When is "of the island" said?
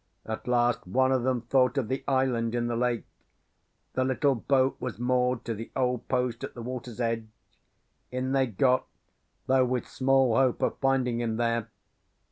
1.77-2.55